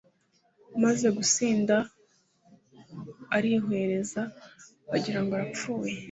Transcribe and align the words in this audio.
Amaze 0.75 1.07
gusinda, 1.17 1.75
arihwereza 3.35 4.21
bagirango 4.89 5.33
yapfuye 5.41 5.93